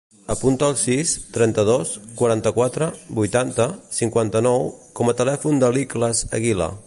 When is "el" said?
0.71-0.77